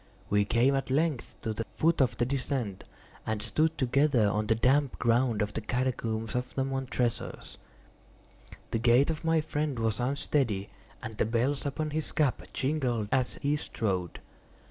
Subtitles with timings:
[0.31, 2.85] We came at length to the foot of the descent,
[3.23, 7.59] and stood together on the damp ground of the catacombs of the Montresors.
[8.71, 10.69] The gait of my friend was unsteady,
[11.03, 14.19] and the bells upon his cap jingled as he strode.